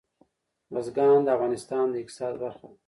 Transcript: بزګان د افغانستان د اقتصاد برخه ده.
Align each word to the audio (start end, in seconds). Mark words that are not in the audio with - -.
بزګان 0.73 1.19
د 1.23 1.27
افغانستان 1.35 1.85
د 1.89 1.95
اقتصاد 2.01 2.33
برخه 2.43 2.65
ده. 2.71 2.77